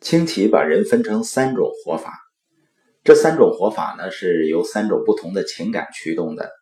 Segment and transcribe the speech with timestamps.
[0.00, 2.12] 清奇把人分成三种活法，
[3.02, 6.52] 这三种活法呢是由三种不同的情感驱动的，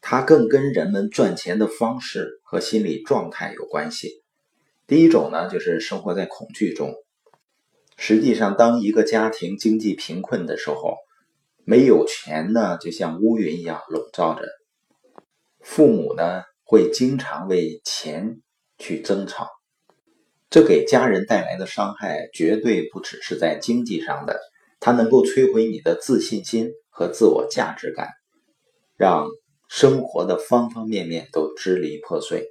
[0.00, 4.22] 它更跟人们赚钱的方式和心理状态有关系。
[4.86, 6.94] 第一种呢就是生活在恐惧中，
[7.96, 10.96] 实际上当一个家庭经济贫困的时候，
[11.64, 14.44] 没有钱呢就像乌云一样笼罩着，
[15.60, 18.40] 父母呢会经常为钱
[18.78, 19.48] 去争吵。
[20.52, 24.38] 这给家人带来的伤害绝对不只是在经济上的，
[24.80, 28.08] 它能够摧毁你的自信心和自我价值感，
[28.98, 29.28] 让
[29.70, 32.48] 生活的方方面面都支离破碎。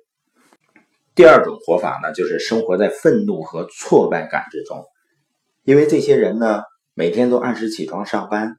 [1.13, 4.83] 第二种活法呢，就是生活在愤怒和挫败感之中，
[5.63, 6.63] 因为这些人呢
[6.95, 8.55] 每天都按时起床上班，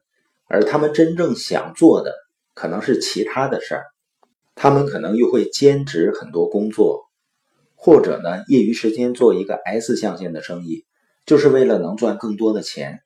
[0.47, 2.15] 而他们真正想做的
[2.53, 3.83] 可能是其他的事儿，
[4.55, 7.03] 他们可能又会兼职很多工作。
[7.83, 10.85] 或者呢，业余时间做一个 S 象限的生意，
[11.25, 13.01] 就是为了能赚更多的钱，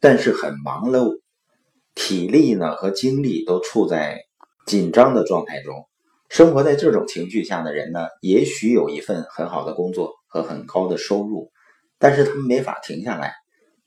[0.00, 1.20] 但是很忙碌，
[1.94, 4.24] 体力呢和精力都处在
[4.66, 5.86] 紧张的状态中。
[6.28, 11.52] 生活在这种情绪下的人呢，也许有一份很好的工作和很高的收入，
[12.00, 13.34] 但是他们没法停下来。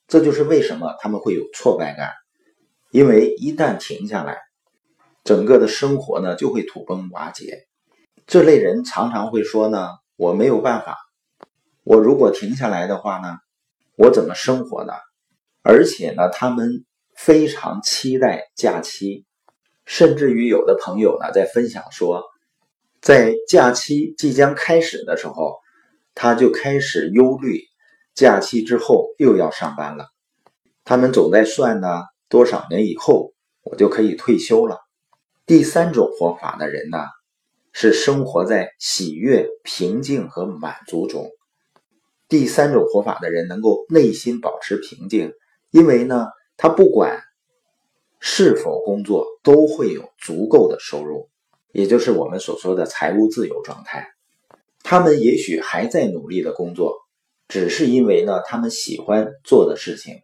[0.07, 2.13] 这就是为什么他们会有挫败感，
[2.91, 4.37] 因为一旦停下来，
[5.25, 7.65] 整个的生活呢就会土崩瓦解。
[8.25, 9.89] 这类人常常会说呢。
[10.23, 10.97] 我没有办法，
[11.83, 13.39] 我如果停下来的话呢，
[13.97, 14.93] 我怎么生活呢？
[15.63, 19.25] 而且呢，他们非常期待假期，
[19.83, 22.23] 甚至于有的朋友呢在分享说，
[23.01, 25.57] 在假期即将开始的时候，
[26.15, 27.59] 他就开始忧虑，
[28.15, 30.07] 假期之后又要上班了。
[30.85, 34.79] 他们总在算呢，多少年以后我就可以退休了。
[35.45, 36.99] 第三种活法的人呢？
[37.75, 41.31] 是生活在喜悦、平静和满足中。
[42.29, 45.33] 第三种活法的人能够内心保持平静，
[45.71, 47.19] 因为呢，他不管
[48.19, 51.29] 是否工作，都会有足够的收入，
[51.71, 54.07] 也就是我们所说的财务自由状态。
[54.83, 56.97] 他们也许还在努力的工作，
[57.47, 60.17] 只是因为呢，他们喜欢做的事情。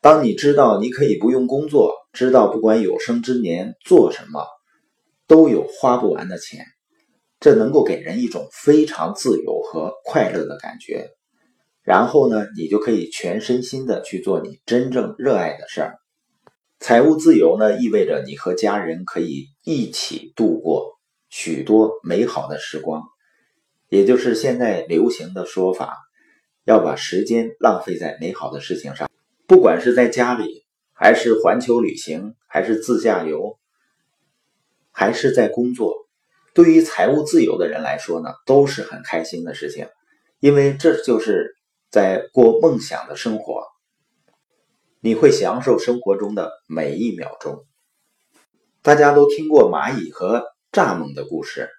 [0.00, 4.46] 当你知道你可以不用工作，知道不管有生之年做什么。
[5.26, 6.66] 都有花不完的钱，
[7.40, 11.10] 这能够给人一种非常自由和快乐的感觉。
[11.82, 15.98] 然后呢，你就可以全身心的去做你真正热爱的事儿。
[16.78, 20.98] 财务自由呢，意味着你和家人可以一起度过
[21.30, 23.02] 许多美好的时光，
[23.88, 25.96] 也就是现在流行的说法，
[26.64, 29.10] 要把时间浪费在美好的事情上，
[29.46, 33.58] 不管是在家里，还是环球旅行，还是自驾游。
[34.92, 36.08] 还是在工作，
[36.60, 39.88] 对于财务自由的人来说呢，都是很开心的事情，
[40.40, 41.56] 因为这就是
[41.90, 43.64] 在过梦想的生活。
[45.00, 47.64] 你会享受生活中的每一秒钟。
[48.82, 51.70] 大家都听过蚂蚁和蚱蜢的故事，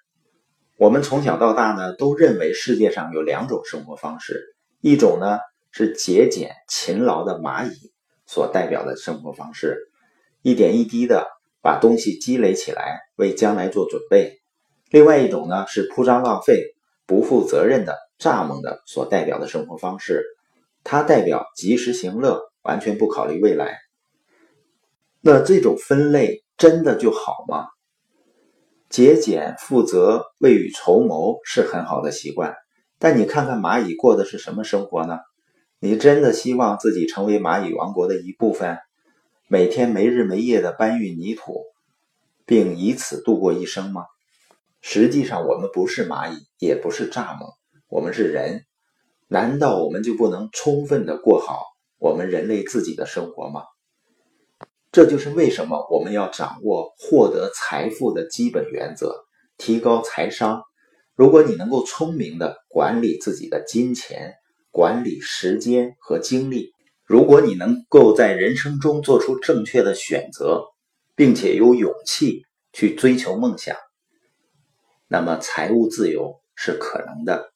[0.76, 5.38] 我们从小到大呢，都认为世界上有两种生活方式，一种呢
[5.70, 7.92] 是节俭勤劳的蚂蚁
[8.26, 9.92] 所代表的生活方式，
[10.42, 11.28] 一点一滴的。
[11.64, 14.41] 把东西积累起来，为将来做准备。
[14.92, 16.74] 另外一种呢，是铺张浪费、
[17.06, 20.22] 不负责任的蚱蜢的所代表的生活方式，
[20.84, 23.78] 它代表及时行乐，完全不考虑未来。
[25.22, 27.68] 那这种分类真的就好吗？
[28.90, 32.54] 节俭、负责、未雨绸缪是很好的习惯，
[32.98, 35.20] 但你看看蚂蚁过的是什么生活呢？
[35.78, 38.76] 你真的希望自己成为蚂蚁王国的一部分？
[39.48, 41.64] 每天没日没夜的搬运泥土，
[42.44, 44.04] 并以此度过一生吗？
[44.82, 47.54] 实际上，我们不是蚂蚁，也不是蚱蜢，
[47.88, 48.66] 我们是人。
[49.28, 51.62] 难道我们就不能充分的过好
[51.98, 53.62] 我们人类自己的生活吗？
[54.90, 59.24] 这就是为什么我们要掌握获得财富的基本原则，
[59.56, 60.62] 提高财商。
[61.14, 64.34] 如果你能够聪明的管理自己的金钱，
[64.70, 66.72] 管理时间和精力。
[67.04, 70.64] 如果你能够在人生中做出正确的选择，
[71.14, 72.42] 并且有勇气
[72.72, 73.76] 去追求梦想，
[75.12, 77.51] 那么财务自由是可能的。